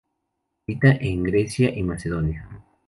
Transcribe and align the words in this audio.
Habita 0.67 0.93
en 0.93 1.21
Grecia 1.21 1.77
y 1.77 1.83
Macedonia. 1.83 2.49